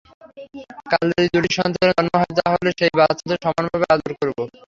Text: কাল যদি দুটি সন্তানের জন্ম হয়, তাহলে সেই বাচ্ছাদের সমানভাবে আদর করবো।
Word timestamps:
কাল 0.91 1.07
যদি 1.11 1.27
দুটি 1.35 1.49
সন্তানের 1.57 1.91
জন্ম 1.97 2.13
হয়, 2.15 2.33
তাহলে 2.39 2.69
সেই 2.79 2.91
বাচ্ছাদের 2.99 3.39
সমানভাবে 3.45 3.85
আদর 3.93 4.11
করবো। 4.19 4.43